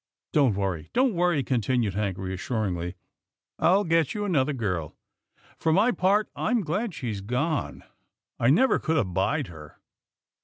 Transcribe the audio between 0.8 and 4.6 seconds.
don't worry," continued Hank, reassuringly," I'll get you another